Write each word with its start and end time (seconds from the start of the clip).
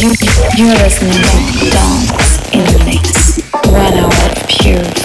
You're 0.00 0.76
listening 0.76 1.10
to 1.10 1.70
Dance 1.70 2.38
in 2.52 2.64
the 2.66 2.84
Mix. 2.84 3.42
One 3.66 3.94
hour 3.94 4.06
of 4.06 4.46
pure 4.46 4.97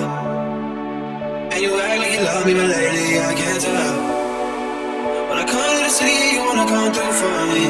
And 0.00 1.60
you 1.60 1.80
act 1.80 1.98
like 2.00 2.12
you 2.12 2.22
love 2.24 2.46
me, 2.46 2.54
but 2.54 2.68
lately 2.68 3.20
I 3.20 3.34
can't 3.34 3.60
tell. 3.60 3.94
When 5.28 5.38
I 5.38 5.44
come 5.44 5.60
to 5.60 5.82
the 5.84 5.90
city, 5.90 6.36
you 6.36 6.40
wanna 6.40 6.66
come 6.66 6.92
through 6.94 7.12
for 7.12 7.38
me. 7.52 7.64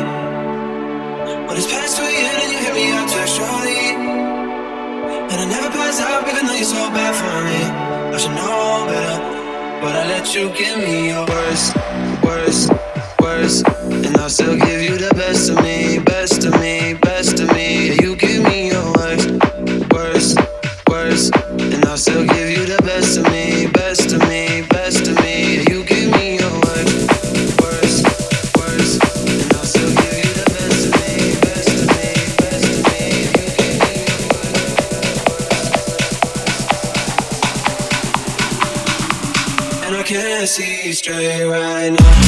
When 1.46 1.56
it's 1.56 1.66
past 1.66 1.96
2 1.96 2.02
a.m. 2.02 2.36
and 2.42 2.52
you 2.52 2.58
hit 2.58 2.74
me 2.74 2.92
up 2.92 3.08
textually. 3.08 3.82
And 5.32 5.38
I 5.40 5.46
never 5.46 5.70
pass 5.70 6.00
out, 6.00 6.28
even 6.28 6.46
though 6.46 6.54
you're 6.54 6.64
so 6.64 6.90
bad 6.90 7.14
for 7.16 7.36
me. 7.48 7.60
I 8.14 8.16
should 8.18 8.36
know 8.38 8.86
better, 8.86 9.18
but 9.80 9.96
I 9.96 10.06
let 10.14 10.34
you 10.34 10.50
give 10.50 10.78
me 10.78 11.08
your 11.08 11.26
worst, 11.26 11.76
worst 12.22 12.70
worst, 13.22 13.66
and 14.06 14.16
I'll 14.16 14.28
still 14.28 14.56
give 14.56 14.82
you 14.82 14.96
the 14.96 15.14
best 15.14 15.48
of 15.50 15.56
me, 15.62 15.98
best 15.98 16.44
of 16.44 16.52
me, 16.60 16.94
best 16.94 17.34
of 17.34 17.40
me. 17.40 17.41
Straight 41.02 41.42
right 41.42 41.90
now. 41.90 42.21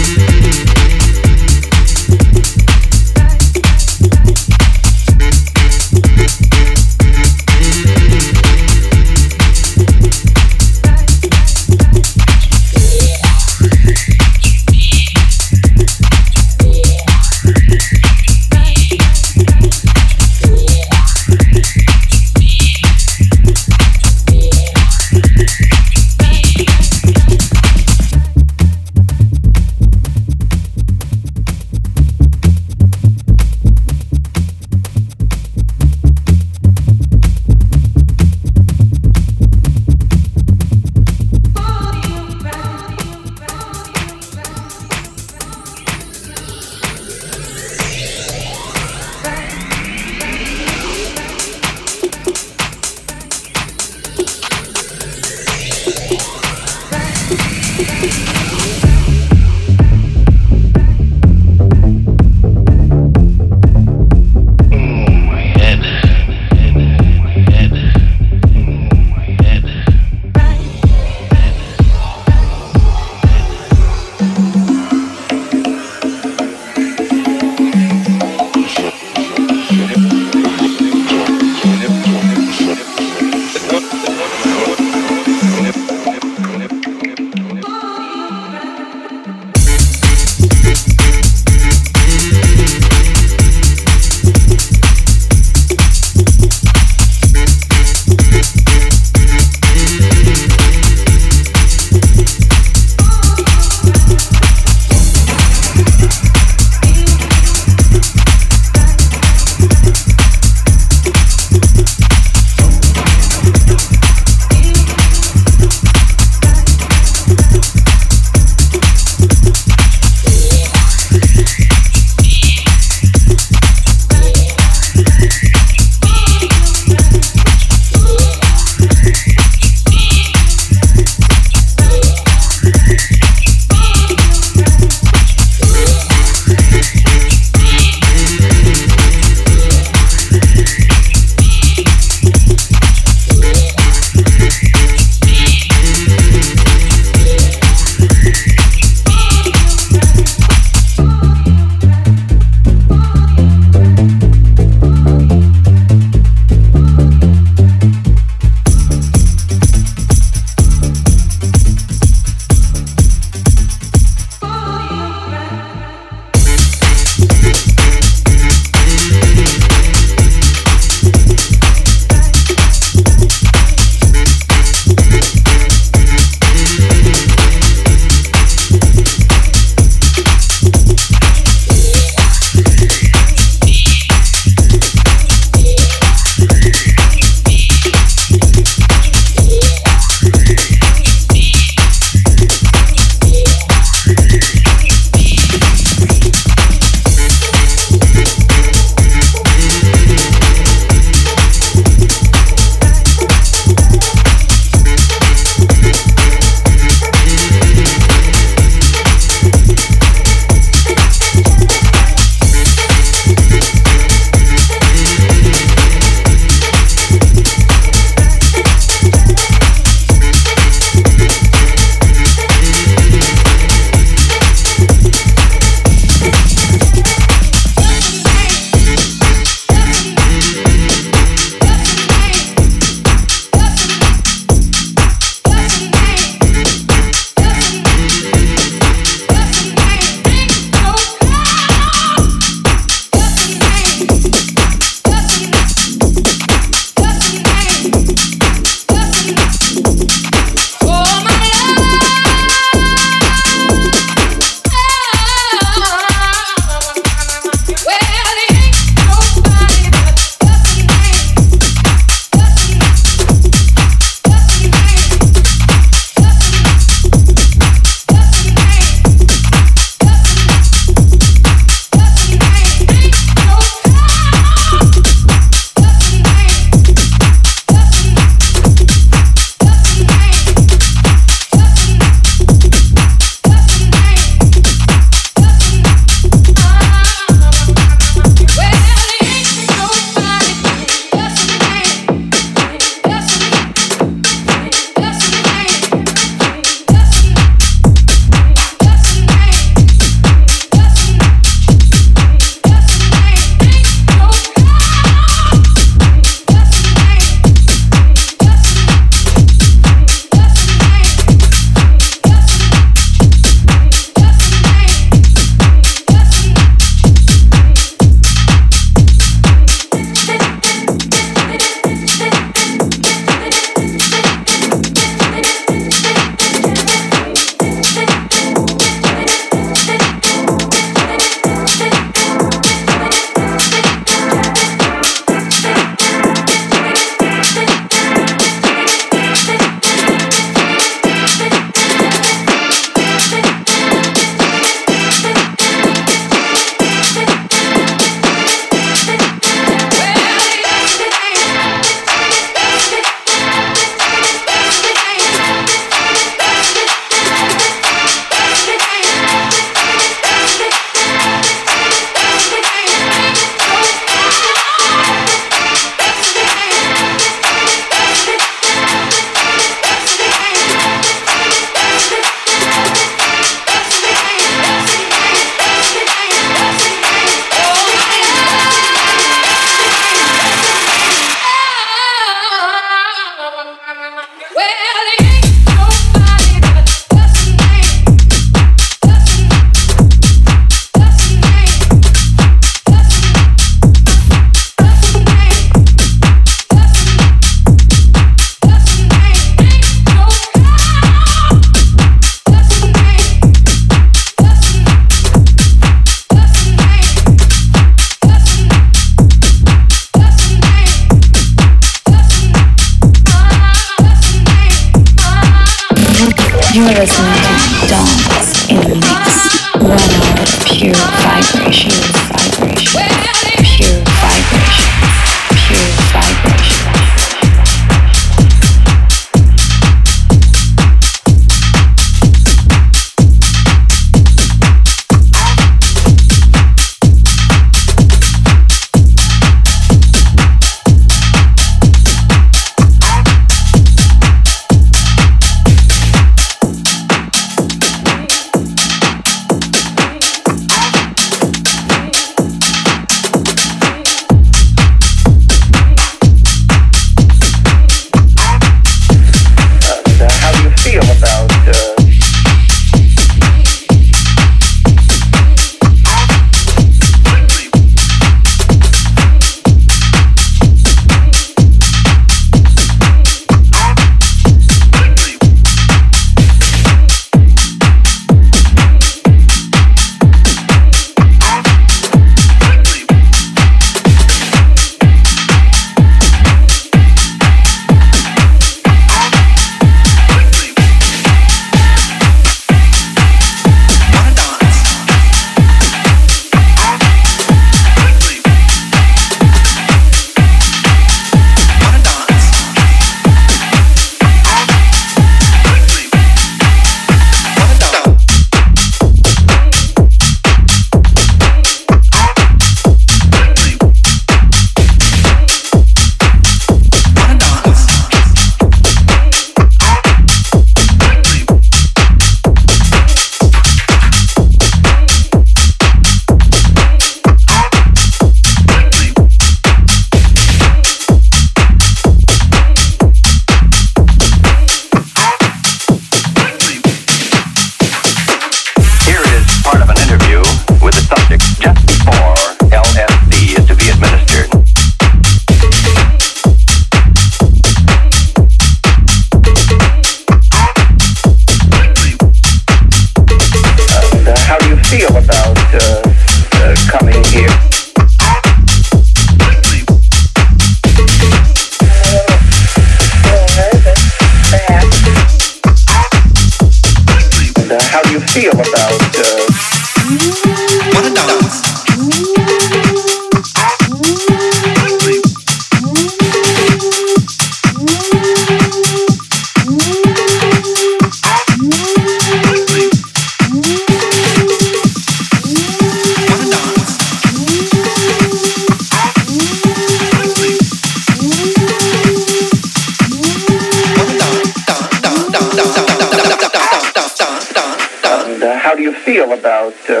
about 599.61 599.89
uh, 599.91 600.00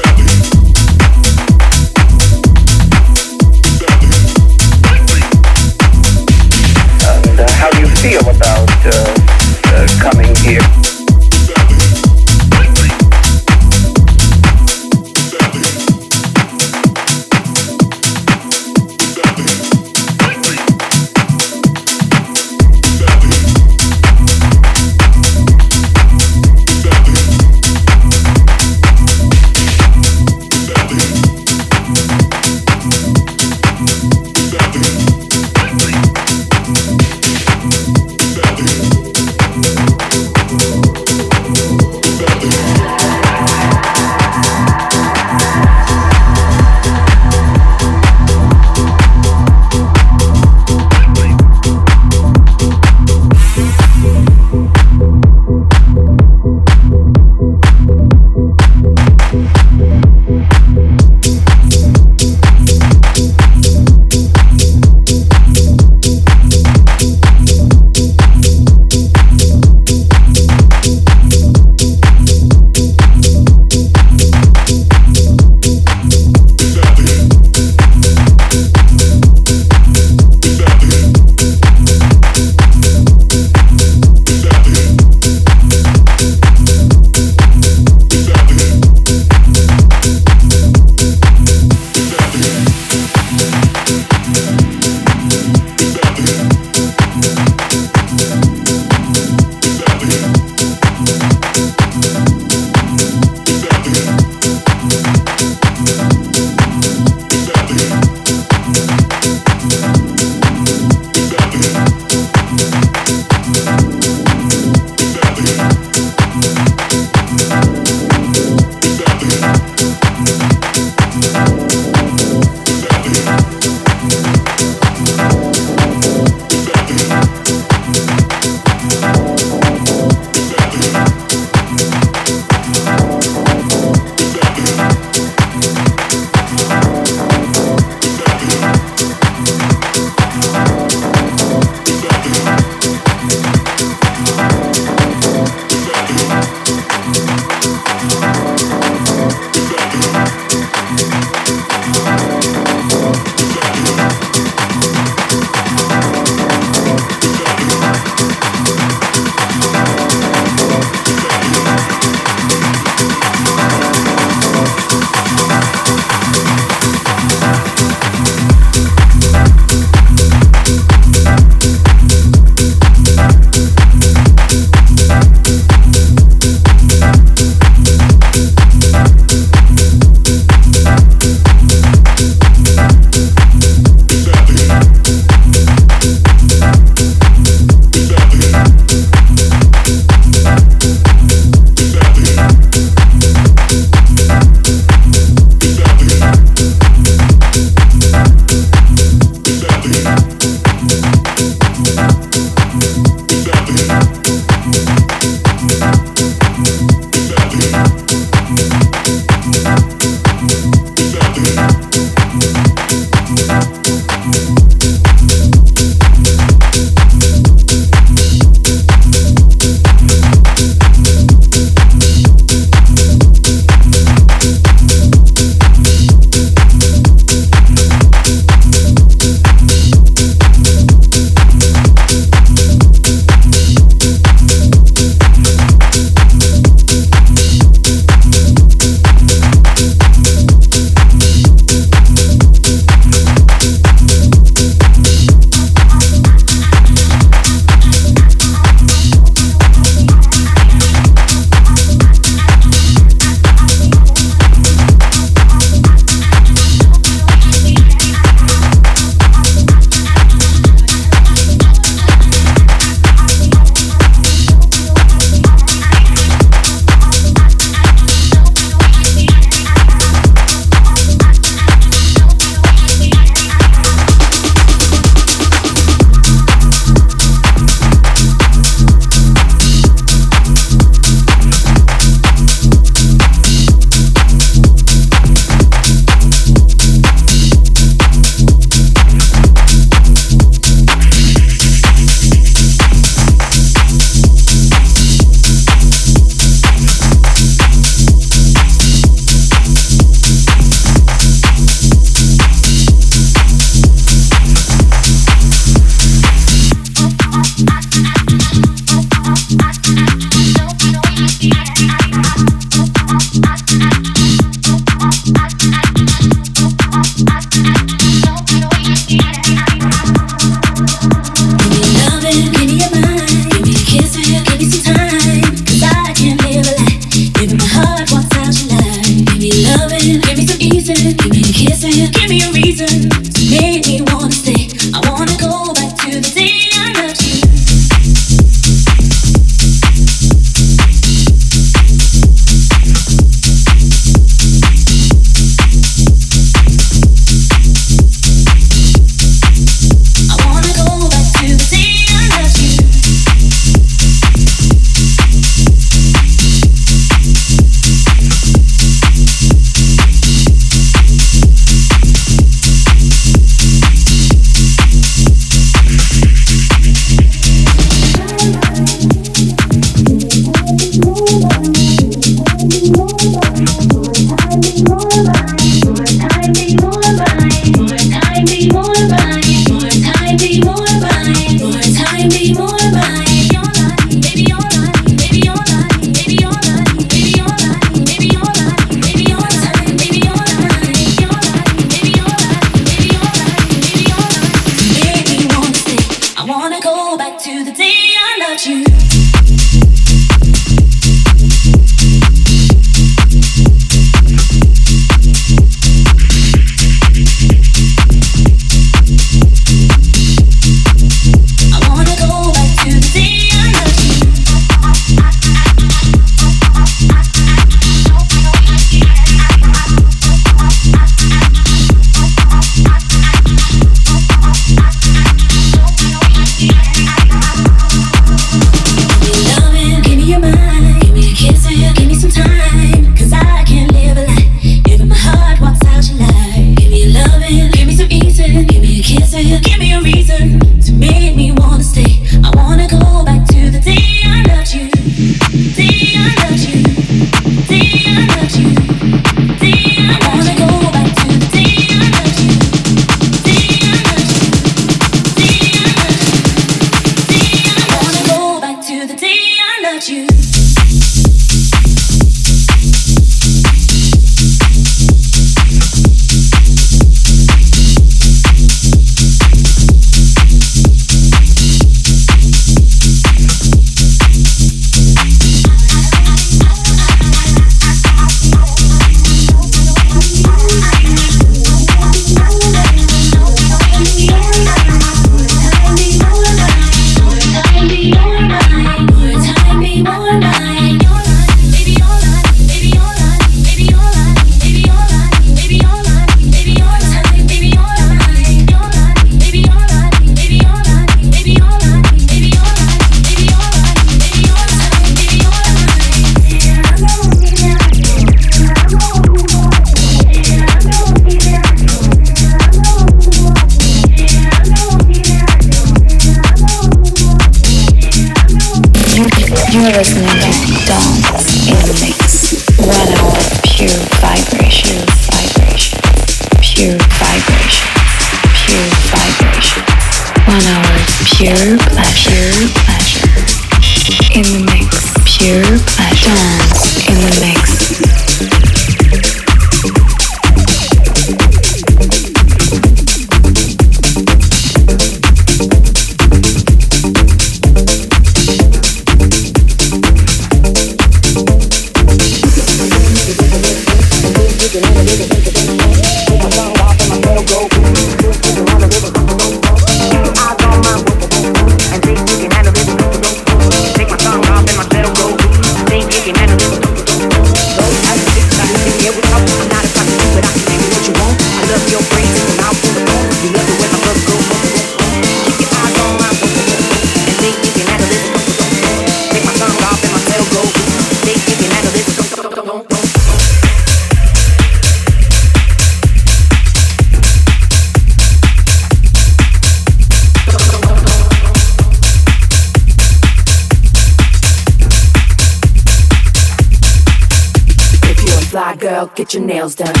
nails 599.51 599.75
done. 599.75 600.00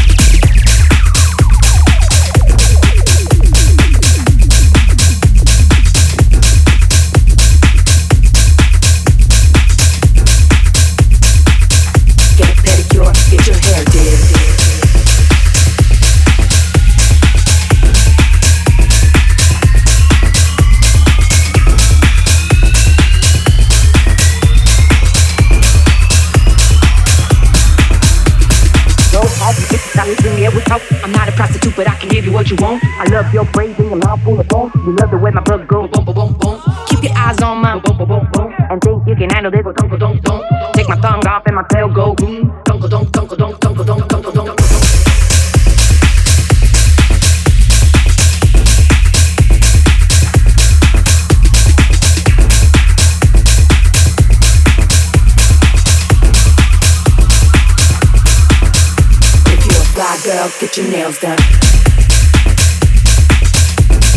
Girl, 60.23 60.51
get 60.59 60.77
your 60.77 60.87
nails 60.87 61.19
done. 61.19 61.37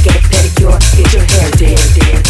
get 0.03 0.17
a 0.17 0.29
pedicure, 0.29 0.79
get 0.97 1.13
your 1.15 1.23
hair 1.23 1.51
did. 1.53 2.24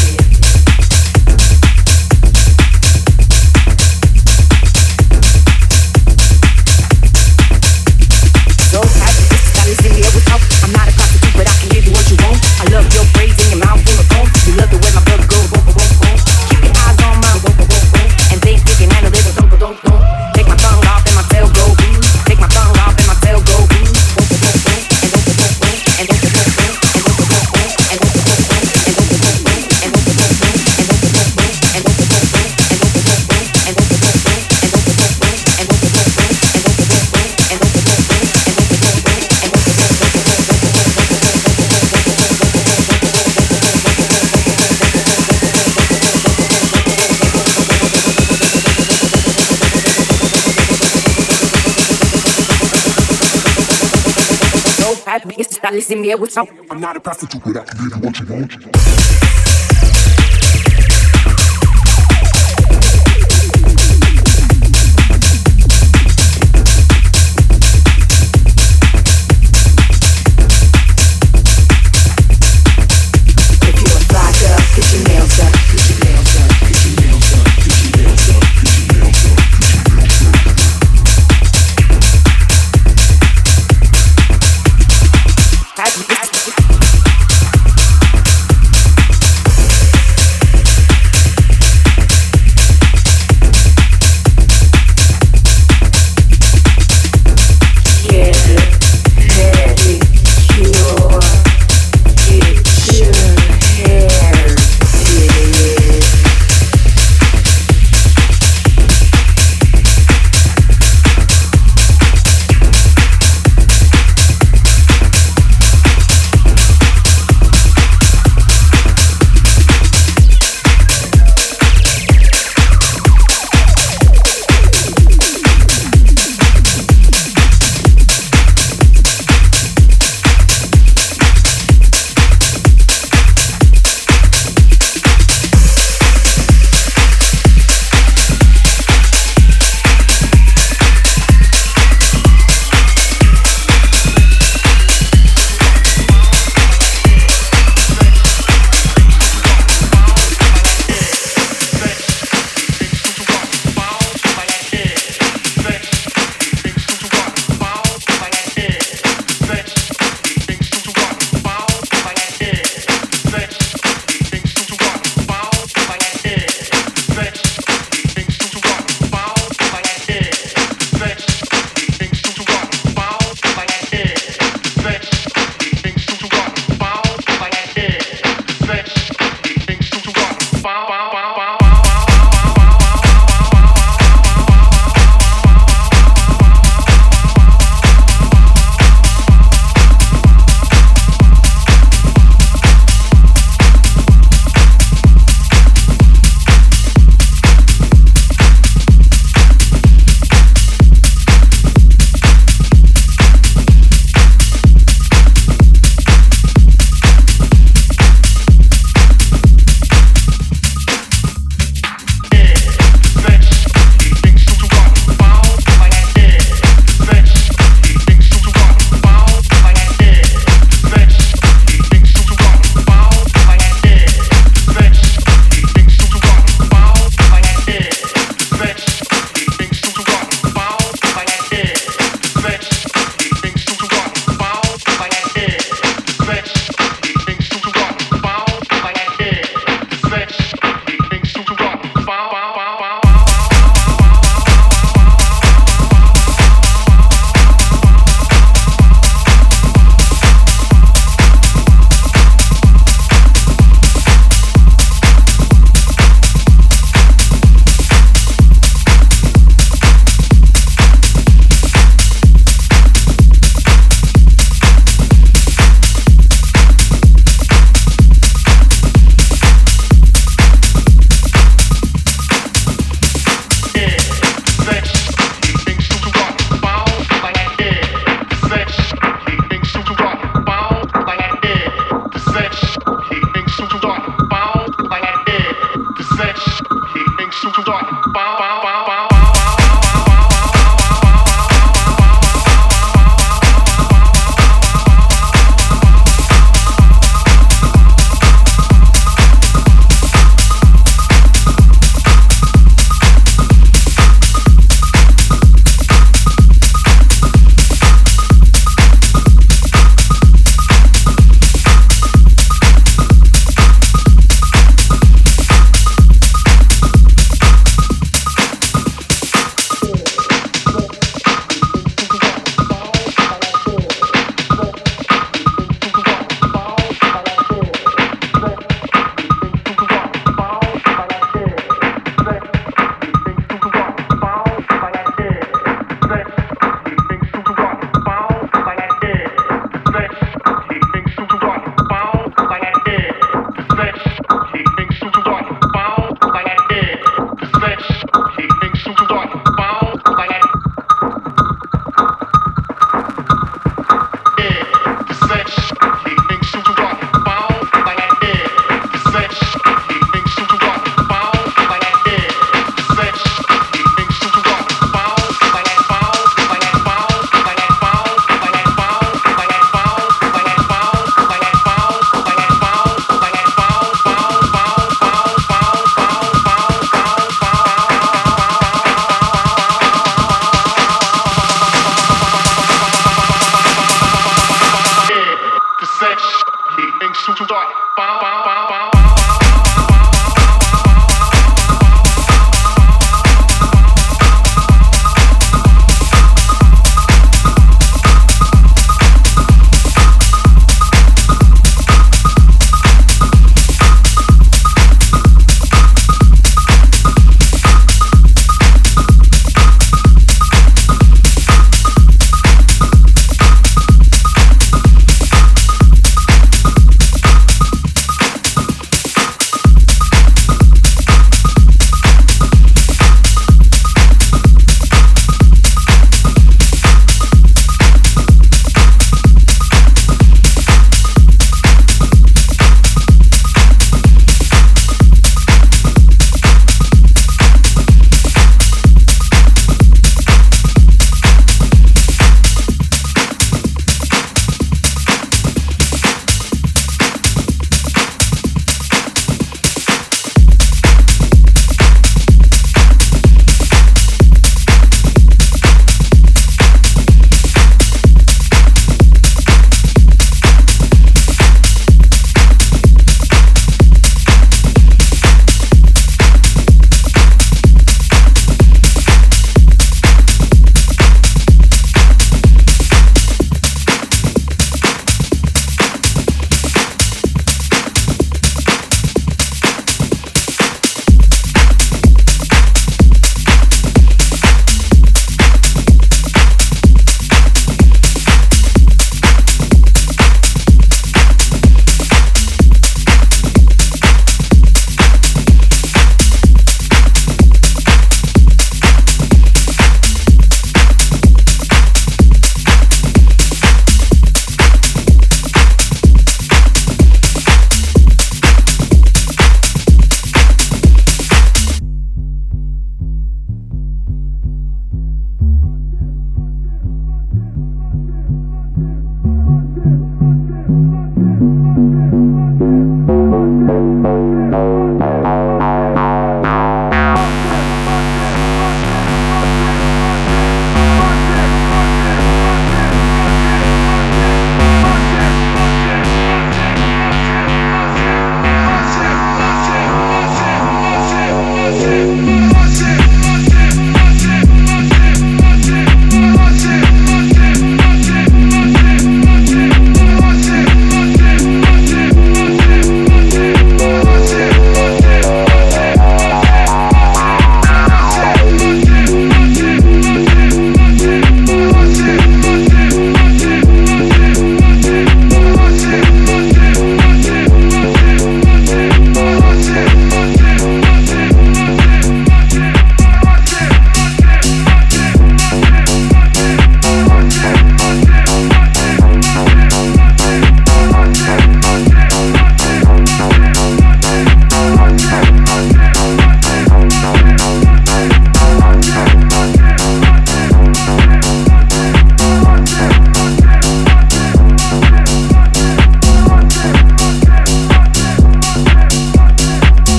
Me. 55.91 56.12
I'm 56.70 56.80
not 56.80 56.97
a 56.97 57.01
prostitute, 57.01 57.43
but 57.45 57.57
I 57.59 57.64
can 57.64 57.76
give 57.85 57.97
you 57.97 58.03
what 58.03 58.18
you 58.18 58.26
want. 58.26 58.73